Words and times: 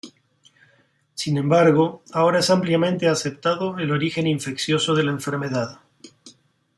Sin 1.13 1.37
embargo, 1.37 2.01
ahora 2.11 2.39
es 2.39 2.49
ampliamente 2.49 3.07
aceptado 3.07 3.77
el 3.77 3.91
origen 3.91 4.25
infeccioso 4.25 4.95
de 4.95 5.03
la 5.03 5.11
enfermedad. 5.11 5.79